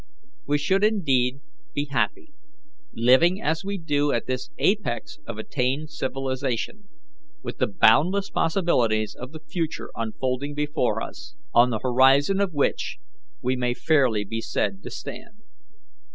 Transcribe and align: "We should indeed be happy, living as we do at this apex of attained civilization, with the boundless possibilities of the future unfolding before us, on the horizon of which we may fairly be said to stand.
"We 0.47 0.57
should 0.57 0.83
indeed 0.83 1.41
be 1.75 1.85
happy, 1.85 2.33
living 2.91 3.39
as 3.39 3.63
we 3.63 3.77
do 3.77 4.11
at 4.11 4.25
this 4.25 4.49
apex 4.57 5.19
of 5.27 5.37
attained 5.37 5.91
civilization, 5.91 6.89
with 7.43 7.59
the 7.59 7.67
boundless 7.67 8.31
possibilities 8.31 9.13
of 9.13 9.31
the 9.31 9.41
future 9.41 9.91
unfolding 9.95 10.55
before 10.55 11.03
us, 11.03 11.35
on 11.53 11.69
the 11.69 11.81
horizon 11.83 12.41
of 12.41 12.51
which 12.51 12.97
we 13.43 13.55
may 13.55 13.75
fairly 13.75 14.25
be 14.25 14.41
said 14.41 14.81
to 14.81 14.89
stand. 14.89 15.43